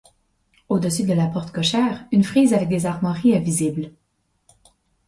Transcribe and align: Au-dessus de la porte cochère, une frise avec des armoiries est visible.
Au-dessus 0.67 1.03
de 1.03 1.13
la 1.13 1.27
porte 1.27 1.51
cochère, 1.53 2.07
une 2.11 2.23
frise 2.23 2.55
avec 2.55 2.69
des 2.69 2.87
armoiries 2.87 3.33
est 3.33 3.39
visible. 3.39 3.91